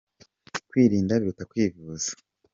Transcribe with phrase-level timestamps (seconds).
[0.69, 2.09] kwirinda biruta kwivuza